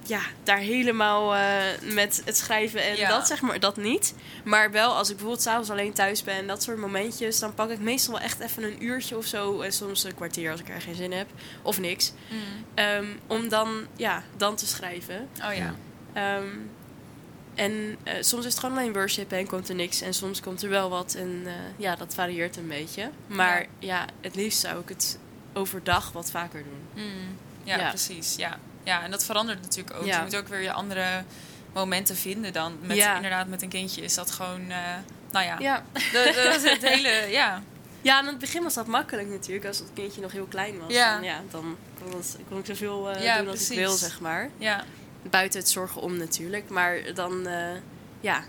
[0.07, 3.09] ja, daar helemaal eh, met het schrijven en Ja.
[3.09, 4.15] dat zeg maar, dat niet.
[4.45, 6.47] Maar wel als ik bijvoorbeeld s'avonds alleen thuis ben...
[6.47, 9.61] dat soort momentjes, dan pak ik meestal wel echt even een uurtje of zo...
[9.61, 11.29] en soms een kwartier als ik er geen zin heb.
[11.63, 12.13] Of niks.
[12.31, 12.39] Mm.
[12.75, 15.29] Ehm, om dan, ja, dan te schrijven.
[15.45, 15.75] Oh ja.
[16.13, 16.49] Ehm,
[17.55, 20.01] en eh, soms is het gewoon alleen worship en komt er niks.
[20.01, 21.15] En soms komt er wel wat.
[21.15, 23.11] En eh, ja, dat varieert een beetje.
[23.27, 23.67] Maar Ja.
[23.79, 24.07] ja.
[24.21, 25.19] het liefst zou ik het
[25.53, 27.05] overdag wat vaker doen.
[27.05, 27.37] Mm.
[27.65, 27.89] Ja, Ja.
[27.89, 28.35] precies.
[28.37, 28.59] Ja.
[28.85, 30.05] Ja, en dat verandert natuurlijk ook.
[30.05, 30.17] Ja.
[30.17, 31.25] Je moet ook weer je andere
[31.73, 32.79] momenten vinden dan.
[32.83, 33.17] Met, Ja.
[33.17, 34.71] Inderdaad, met een kindje is dat gewoon...
[34.71, 34.77] eh,
[35.31, 35.85] nou ja, Ja.
[36.13, 37.09] Dat, is het hele...
[37.31, 37.63] Ja,
[38.01, 39.67] ja, aan het begin was dat makkelijk natuurlijk.
[39.67, 40.93] Als het kindje nog heel klein was.
[40.93, 41.15] Ja.
[41.15, 41.77] Dan, ja, dan
[42.49, 44.51] kon, ik zoveel Ja, doen als ik wil, zeg maar.
[44.59, 44.85] ja.
[45.31, 46.69] Buiten het zorgen om natuurlijk.
[46.69, 47.77] Maar dan, eh,
[48.21, 48.45] ja,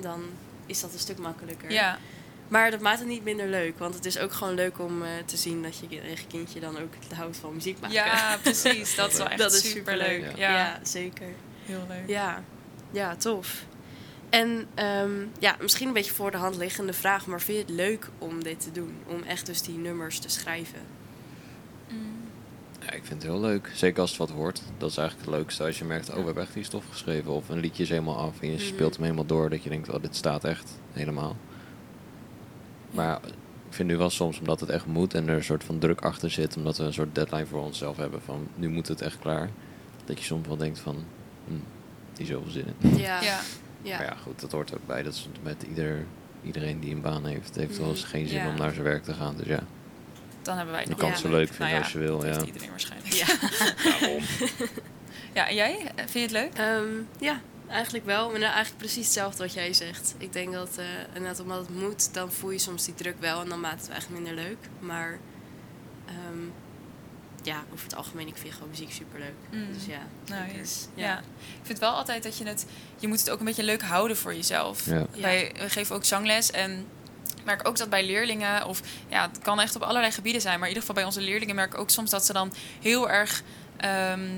[0.00, 0.24] dan
[0.66, 1.70] is dat een stuk makkelijker.
[1.72, 1.98] ja.
[2.48, 3.78] Maar dat maakt het niet minder leuk.
[3.78, 6.78] Want het is ook gewoon leuk om eh, te zien dat je eigen kindje dan
[6.78, 7.94] ook houdt van muziek maken.
[7.96, 8.94] Ja, precies.
[8.94, 10.06] Dat is wel echt dat is superleuk.
[10.08, 10.36] superleuk.
[10.36, 10.50] Ja.
[10.56, 10.80] Ja.
[10.82, 11.26] zeker.
[11.64, 12.02] heel leuk.
[12.08, 12.42] Ja,
[12.90, 13.64] ja tof.
[14.30, 17.72] En ehm, ja, misschien een beetje voor de hand liggende vraag, maar vind je het
[17.74, 18.94] leuk om dit te doen?
[19.06, 20.80] Om echt dus die nummers te schrijven?
[21.90, 22.14] Mm.
[22.80, 23.70] Ja, ik vind het heel leuk.
[23.74, 24.62] Zeker als het wat wordt.
[24.78, 25.64] Dat is eigenlijk het leukste.
[25.64, 27.30] Als je merkt, oh, we hebben echt die stof geschreven.
[27.30, 28.64] Of een liedje is helemaal af en je Mhm.
[28.64, 29.50] speelt hem helemaal door.
[29.50, 31.36] Dat je denkt, oh, dit staat echt helemaal.
[32.96, 33.18] Maar
[33.68, 36.00] ik vind nu wel soms, omdat het echt moet en er een soort van druk
[36.00, 36.56] achter zit.
[36.56, 39.50] Omdat we een soort deadline voor onszelf hebben van, nu moet het echt klaar.
[40.04, 41.04] Dat je soms wel denkt van,
[41.46, 41.52] hm,
[42.18, 42.96] niet zoveel zin in.
[42.96, 43.20] Ja.
[43.22, 43.38] Ja.
[43.82, 43.96] ja.
[43.96, 45.02] Maar ja, goed, dat hoort ook bij.
[45.02, 46.04] Dat is met ieder,
[46.44, 48.10] iedereen die een baan heeft, heeft wel eens Mhm.
[48.10, 48.48] geen zin Ja.
[48.48, 49.36] om naar zijn werk te gaan.
[49.36, 49.60] Dus ja,
[50.42, 51.98] Dan hebben wij het je nog kan het zo leuk vinden Nou ja, als je
[51.98, 52.16] wil.
[52.18, 52.32] Dat Ja.
[52.32, 53.12] heeft iedereen waarschijnlijk.
[53.12, 53.26] Ja.
[53.90, 54.22] Daarom.
[55.34, 55.78] Ja, en jij?
[55.96, 56.52] Vind je het leuk?
[56.54, 56.82] Ehm,
[57.18, 58.30] ja, eigenlijk wel.
[58.30, 60.14] Maar nou, eigenlijk precies hetzelfde wat jij zegt.
[60.18, 63.40] Ik denk dat, eh inderdaad, omdat het moet, dan voel je soms die druk wel.
[63.40, 64.58] En dan maakt het eigenlijk minder leuk.
[64.78, 65.18] Maar
[66.06, 66.48] ehm,
[67.42, 69.34] ja, over het algemeen, ik vind gewoon muziek superleuk.
[69.50, 69.72] Mm.
[69.72, 70.00] Dus ja.
[70.24, 70.58] zeker.
[70.58, 70.86] Nice.
[70.94, 71.18] Ja.
[71.60, 72.66] Ik vind wel altijd dat je het...
[72.98, 74.86] Je moet het ook een beetje leuk houden voor jezelf.
[74.86, 74.94] Ja.
[74.94, 75.20] Ja.
[75.20, 76.86] Wij we geven ook zangles en
[77.36, 80.54] ik merk ook dat bij leerlingen, of ja, het kan echt op allerlei gebieden zijn,
[80.58, 83.10] maar in ieder geval bij onze leerlingen merk ik ook soms dat ze dan heel
[83.10, 83.42] erg
[83.76, 84.28] ehm,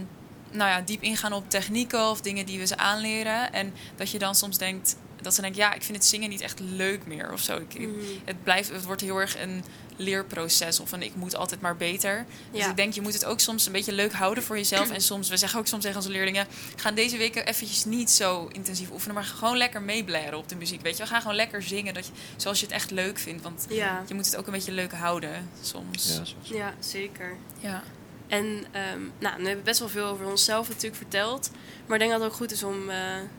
[0.50, 3.52] nou ja, diep ingaan op technieken of dingen die we ze aanleren.
[3.52, 6.40] En dat je dan soms denkt, dat ze denken, ja, ik vind het zingen niet
[6.40, 7.56] echt leuk meer of zo.
[7.56, 7.88] Ik, Mhm.
[8.24, 9.64] het, blijft, het wordt heel erg een
[9.96, 12.26] leerproces of een ik moet altijd maar beter.
[12.50, 12.70] Dus Ja.
[12.70, 14.90] ik denk, je moet het ook soms een beetje leuk houden voor jezelf.
[14.90, 18.48] En soms, we zeggen ook soms tegen onze leerlingen, gaan deze weken eventjes niet zo
[18.52, 20.80] intensief oefenen, maar gewoon lekker meeblaren op de muziek.
[20.80, 23.42] Weet je, we gaan gewoon lekker zingen dat je, zoals je het echt leuk vindt.
[23.42, 24.02] Want Ja.
[24.06, 26.08] je moet het ook een beetje leuk houden soms.
[26.08, 26.34] Ja, soms.
[26.42, 27.36] ja, zeker.
[27.60, 27.82] Ja.
[28.28, 31.50] En ehm, nou, we hebben best wel veel over onszelf natuurlijk verteld.
[31.86, 32.96] Maar ik denk dat het ook goed is om, eh,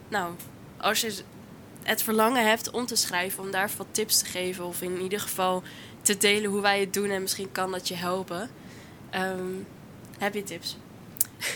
[0.08, 0.34] nou,
[0.78, 1.21] als je
[1.84, 4.65] het verlangen hebt om te schrijven, om daar wat tips te geven.
[4.65, 5.63] Of in ieder geval
[6.02, 8.49] te delen hoe wij het doen en misschien kan dat je helpen.
[9.10, 9.54] Ehm,
[10.17, 10.78] heb je tips?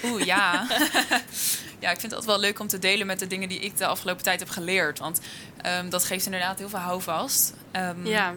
[0.04, 0.68] Oeh, ja.
[1.84, 3.78] ja, ik vind het altijd wel leuk om te delen met de dingen die ik
[3.78, 5.00] de afgelopen tijd heb geleerd.
[5.00, 5.22] Want
[5.62, 7.54] ehm, dat geeft inderdaad heel veel houvast.
[8.04, 8.34] Ja,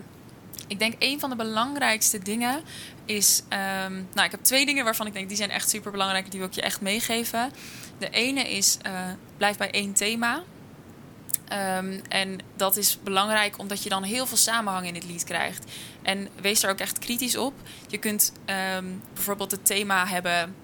[0.66, 2.62] Ik denk een van de belangrijkste dingen
[3.06, 3.42] is.
[3.48, 6.30] ehm, nou, ik heb twee dingen waarvan ik denk die zijn echt super belangrijk.
[6.30, 7.52] Die wil ik je echt meegeven.
[7.98, 8.92] De ene is eh,
[9.36, 10.42] blijf bij één thema.
[11.48, 15.64] Ehm, en dat is belangrijk omdat je dan heel veel samenhang in het lied krijgt.
[16.02, 17.54] En wees daar ook echt kritisch op.
[17.88, 20.54] Je kunt ehm, bijvoorbeeld het thema hebben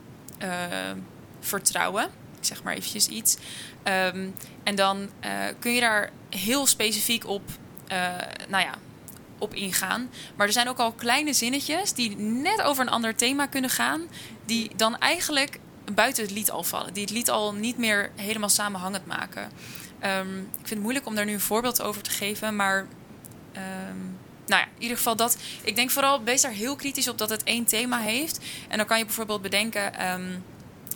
[1.41, 2.05] vertrouwen.
[2.39, 3.37] Ik zeg maar eventjes iets.
[4.63, 7.43] En dan eh, kun je daar heel specifiek op,
[7.87, 8.17] eh,
[8.49, 8.75] nou ja,
[9.43, 10.11] op ingaan.
[10.37, 14.03] Maar er zijn ook al kleine zinnetjes die net over een ander thema kunnen gaan.
[14.45, 15.59] Die dan eigenlijk
[15.95, 16.93] buiten het lied al vallen.
[16.93, 19.51] Die het lied al niet meer helemaal samenhangend maken.
[19.99, 22.57] Ehm, ik vind het moeilijk om daar nu een voorbeeld over te geven.
[22.57, 22.87] Maar
[23.53, 23.99] ehm,
[24.47, 25.37] nou ja, in ieder geval dat.
[25.63, 28.41] Ik denk vooral, wees daar heel kritisch op dat het één thema heeft.
[28.69, 29.95] En dan kan je bijvoorbeeld bedenken...
[29.95, 30.31] ehm,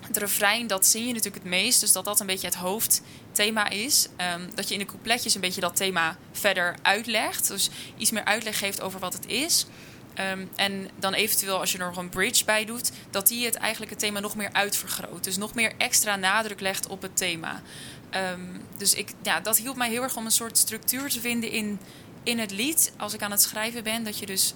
[0.06, 1.80] het refrein, dat zing je natuurlijk het meest.
[1.80, 4.08] Dus dat dat een beetje het hoofdthema is.
[4.16, 7.48] Ehm, dat je in de coupletjes een beetje dat thema verder uitlegt.
[7.48, 9.66] Dus iets meer uitleg geeft over wat het is.
[10.14, 12.90] Ehm, en dan eventueel als je er nog een bridge bij doet...
[13.10, 15.24] dat die het eigenlijk het thema nog meer uitvergroot.
[15.24, 17.62] Dus nog meer extra nadruk legt op het thema.
[18.10, 18.40] Ehm,
[18.76, 21.78] dus ik, ja, dat hielp mij heel erg om een soort structuur te vinden in,
[22.22, 22.92] in het lied.
[22.96, 24.04] Als ik aan het schrijven ben.
[24.04, 24.54] Dat je dus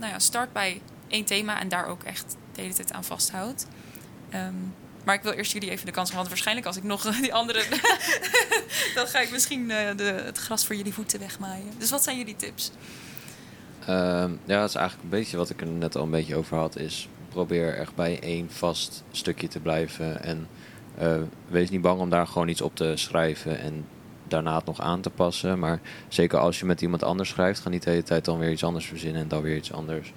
[0.00, 3.66] nou ja, start bij één thema en daar ook echt de hele tijd aan vasthoudt.
[4.30, 4.54] Ehm,
[5.04, 6.16] maar ik wil eerst jullie even de kans geven.
[6.16, 7.64] Want waarschijnlijk als ik nog die andere...
[8.94, 11.72] dan ga ik misschien eh, de, het gras voor jullie voeten wegmaaien.
[11.78, 12.70] Dus wat zijn jullie tips?
[13.80, 16.56] Ehm, ja, dat is eigenlijk een beetje wat ik er net al een beetje over
[16.56, 16.76] had.
[16.76, 20.22] Is probeer echt bij één vast stukje te blijven.
[20.22, 20.48] En
[20.98, 21.16] eh,
[21.48, 23.60] wees niet bang om daar gewoon iets op te schrijven.
[23.60, 23.86] En
[24.28, 25.58] daarna het nog aan te passen.
[25.58, 28.50] Maar zeker als je met iemand anders schrijft, ga niet de hele tijd dan weer
[28.50, 30.12] iets anders verzinnen en dan weer iets anders.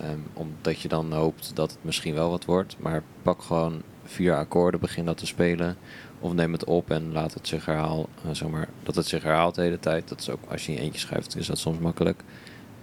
[0.00, 2.76] Ehm, omdat je dan hoopt dat het misschien wel wat wordt.
[2.78, 5.76] Maar pak gewoon vier akkoorden, begin dat te spelen.
[6.20, 8.06] Of neem het op en laat het zich herhalen.
[8.24, 10.08] eh, zeg maar, dat het zich herhaalt de hele tijd.
[10.08, 12.22] Dat is ook, als je in eentje schrijft, is dat soms makkelijk.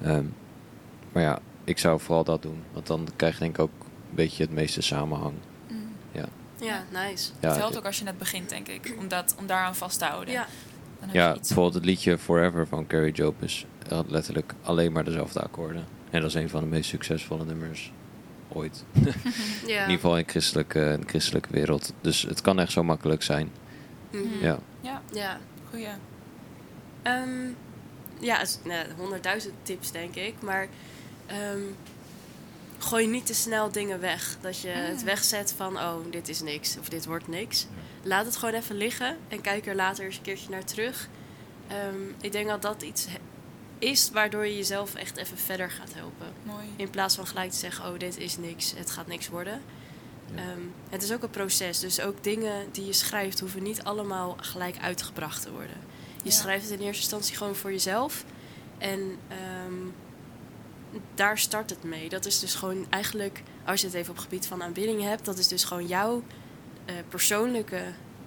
[0.01, 0.25] Ehm,
[1.11, 2.63] maar ja, ik zou vooral dat doen.
[2.73, 5.33] Want dan krijg je denk ik ook een beetje het meeste samenhang.
[6.59, 7.31] ja, nice.
[7.39, 8.95] Ja, het helpt ook als je net begint, denk ik.
[8.99, 10.33] Om, dat, om daaraan vast te houden.
[10.33, 10.45] Ja,
[10.99, 11.47] Dan heb ja je iets.
[11.47, 15.85] bijvoorbeeld het liedje Forever van Carrie Job is had letterlijk alleen maar dezelfde akkoorden.
[16.13, 17.91] En dat is een van de meest succesvolle nummers
[18.49, 18.83] ooit.
[18.93, 19.03] ja.
[19.65, 21.93] In ieder geval in, christelijke, in de christelijke wereld.
[22.01, 23.51] Dus het kan echt zo makkelijk zijn.
[24.11, 24.23] Mhm.
[24.41, 24.59] Ja.
[24.81, 25.39] Ja, ja.
[25.69, 25.87] goeie.
[27.01, 27.47] Ehm,
[28.19, 30.33] ja, het is, nou, honderdduizend tips denk ik.
[30.41, 30.67] Maar
[31.25, 31.59] ehm,
[32.77, 34.37] gooi niet te snel dingen weg.
[34.41, 35.03] Dat je het Ah.
[35.05, 36.77] wegzet van, oh, dit is niks.
[36.79, 37.67] Of dit wordt niks.
[38.03, 39.17] Laat het gewoon even liggen.
[39.27, 41.07] En kijk er later eens een keertje naar terug.
[41.67, 43.07] Ehm, ik denk dat dat iets
[43.83, 46.27] is waardoor je jezelf echt even verder gaat helpen.
[46.43, 46.65] Mooi.
[46.75, 48.73] In plaats van gelijk te zeggen, oh, dit is niks.
[48.75, 49.61] Het gaat niks worden.
[50.33, 50.41] Ja.
[50.41, 51.79] Ehm, het is ook een proces.
[51.79, 55.77] Dus ook dingen die je schrijft hoeven niet allemaal gelijk uitgebracht te worden.
[56.23, 56.35] Je Ja.
[56.35, 58.23] schrijft het in eerste instantie gewoon voor jezelf.
[58.77, 59.73] En ehm,
[61.15, 62.09] daar start het mee.
[62.09, 65.25] Dat is dus gewoon eigenlijk, als je het even op het gebied van aanbidding hebt,
[65.25, 66.23] dat is dus gewoon jouw
[66.85, 67.81] eh, persoonlijke,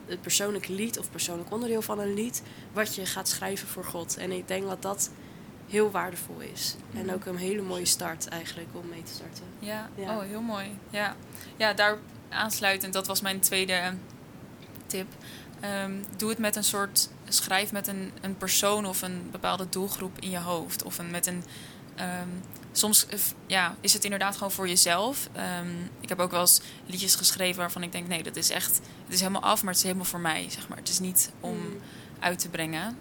[0.06, 2.42] het persoonlijke lied of persoonlijk onderdeel van een lied,
[2.72, 4.16] wat je gaat schrijven voor God.
[4.16, 5.10] En ik denk dat dat
[5.68, 6.74] heel waardevol is.
[6.94, 7.14] En Mhm.
[7.14, 9.44] ook een hele mooie start eigenlijk om mee te starten.
[9.58, 9.88] Ja.
[9.94, 10.16] Ja.
[10.16, 10.78] oh, heel mooi.
[10.90, 11.16] Ja,
[11.56, 11.98] ja daar
[12.28, 13.94] aansluitend, dat was mijn tweede
[14.86, 15.06] tip.
[15.60, 20.18] Ehm, doe het met een soort, schrijf met een, een persoon of een bepaalde doelgroep
[20.20, 20.82] in je hoofd.
[20.82, 21.44] Of een, met een,
[21.96, 22.28] Ehm,
[22.72, 25.28] soms eh, ja, is het inderdaad gewoon voor jezelf.
[25.32, 25.66] Ehm,
[26.00, 28.08] ik heb ook wel eens liedjes geschreven waarvan ik denk...
[28.08, 28.80] nee, dat is echt...
[29.04, 30.78] het is helemaal af, maar het is helemaal voor mij, zeg maar.
[30.78, 31.76] Het is niet om Mm.
[32.18, 32.96] uit te brengen.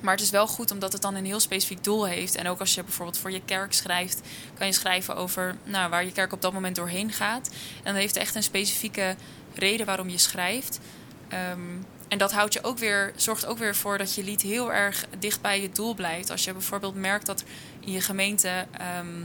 [0.00, 2.34] Maar het is wel goed omdat het dan een heel specifiek doel heeft.
[2.34, 4.20] En ook als je bijvoorbeeld voor je kerk schrijft...
[4.54, 7.48] kan je schrijven over nou, waar je kerk op dat moment doorheen gaat.
[7.48, 9.16] En dan heeft het echt een specifieke
[9.54, 10.80] reden waarom je schrijft...
[11.28, 11.60] Ehm,
[12.08, 15.06] en dat houdt je ook weer, zorgt ook weer voor dat je lied heel erg
[15.18, 16.30] dicht bij je doel blijft.
[16.30, 17.44] Als je bijvoorbeeld merkt dat
[17.80, 18.66] in je gemeente.
[18.78, 19.22] ehm,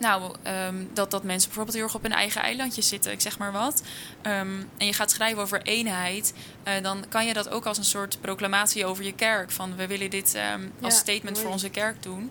[0.00, 3.38] nou, ehm, dat, dat mensen bijvoorbeeld heel erg op hun eigen eilandje zitten, ik zeg
[3.38, 3.82] maar wat.
[4.22, 6.32] Ehm, en je gaat schrijven over eenheid.
[6.62, 9.50] eh, dan kan je dat ook als een soort proclamatie over je kerk.
[9.50, 11.40] Van we willen dit ehm, als Ja, statement mooi.
[11.44, 12.30] voor onze kerk doen.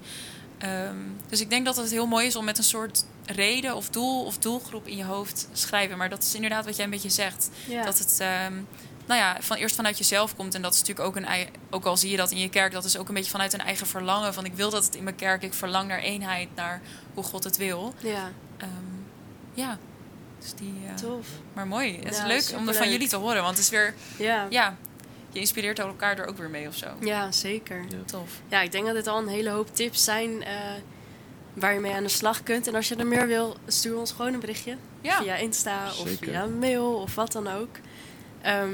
[1.27, 4.25] Dus ik denk dat het heel mooi is om met een soort reden of doel
[4.25, 5.97] of doelgroep in je hoofd te schrijven.
[5.97, 7.49] Maar dat is inderdaad wat jij een beetje zegt.
[7.67, 7.83] Ja.
[7.83, 8.19] Dat het
[9.09, 10.55] nou ja, van eerst vanuit jezelf komt.
[10.55, 12.71] En dat is natuurlijk ook een ei- ook al zie je dat in je kerk,
[12.71, 14.33] dat is ook een beetje vanuit een eigen verlangen.
[14.33, 16.81] Van ik wil dat het in mijn kerk, ik verlang naar eenheid, naar
[17.13, 17.93] hoe God het wil.
[17.99, 18.69] ja, Ehm,
[19.53, 19.77] ja,
[20.39, 20.73] dus die.
[20.87, 21.27] eh, tof.
[21.53, 21.99] maar mooi.
[22.03, 24.75] Het is leuk om er van jullie te horen, want het is weer, Ja, ja,
[25.31, 26.87] je inspireert elkaar er ook weer mee of zo.
[27.01, 27.81] ja zeker.
[27.89, 27.97] Ja.
[28.05, 28.31] Tof.
[28.47, 30.53] Ja, ik denk dat dit al een hele hoop tips zijn eh,
[31.53, 32.67] waar je mee aan de slag kunt.
[32.67, 34.77] En als je er meer wil, stuur ons gewoon een berichtje.
[35.01, 37.69] Ja, Via Insta of via mail of wat dan ook.
[38.41, 38.69] Ehm,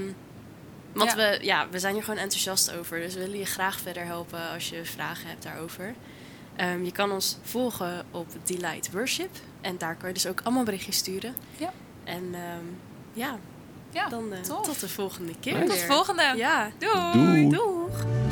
[0.96, 1.16] want Ja.
[1.16, 3.00] We, ja, we zijn hier gewoon enthousiast over.
[3.00, 5.94] Dus we willen je graag verder helpen als je vragen hebt daarover.
[6.56, 9.30] Ehm, je kan ons volgen op Delight Worship.
[9.62, 11.36] En daar kan je dus ook allemaal berichtjes sturen.
[11.58, 11.72] Ja.
[12.04, 12.66] En ehm,
[13.14, 13.38] ja,
[13.92, 14.08] ja.
[14.10, 15.60] dan eh, tot de volgende keer.
[15.60, 16.34] Tot de volgende.
[16.36, 17.12] Ja, Doei.
[17.14, 17.50] Doei.
[17.50, 18.25] doeg!